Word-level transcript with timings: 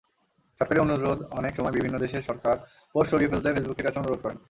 সরকারি 0.61 0.79
অনুরোধঅনেক 0.79 1.53
সময় 1.55 1.75
বিভিন্ন 1.77 1.95
দেশের 1.99 2.27
সরকার 2.29 2.55
পোস্ট 2.95 3.09
সরিয়ে 3.11 3.31
ফেলতে 3.31 3.55
ফেসবুকের 3.55 3.85
কাছে 3.85 3.99
অনুরোধ 3.99 4.19
করেন। 4.21 4.37